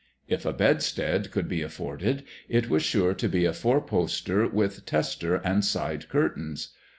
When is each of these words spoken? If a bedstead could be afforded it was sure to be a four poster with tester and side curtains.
If 0.27 0.47
a 0.47 0.51
bedstead 0.51 1.29
could 1.29 1.47
be 1.47 1.61
afforded 1.61 2.23
it 2.49 2.71
was 2.71 2.81
sure 2.81 3.13
to 3.13 3.29
be 3.29 3.45
a 3.45 3.53
four 3.53 3.79
poster 3.79 4.47
with 4.47 4.83
tester 4.83 5.35
and 5.35 5.63
side 5.63 6.09
curtains. 6.09 6.69